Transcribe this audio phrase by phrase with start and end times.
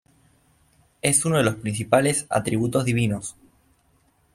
[1.03, 3.35] Es uno de los principales atributos divinos.